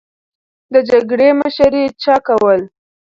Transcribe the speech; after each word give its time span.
د 0.73 0.75
جګړې 0.89 1.29
مشري 1.39 1.83
چا 2.03 2.15
کوله؟ 2.27 2.65